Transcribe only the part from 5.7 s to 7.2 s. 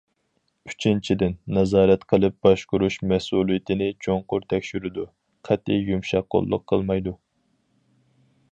يۇمشاق قوللۇق قىلمايدۇ.